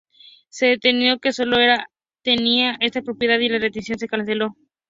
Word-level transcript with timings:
Se 0.49 0.65
determinó 0.65 1.19
que 1.19 1.31
solo 1.31 1.57
una 1.57 1.59
aeronave 1.59 1.87
tenía 2.23 2.75
este 2.79 3.03
problema, 3.03 3.35
y 3.43 3.49
la 3.49 3.59
restricción 3.59 3.99
se 3.99 4.07
canceló. 4.07 4.55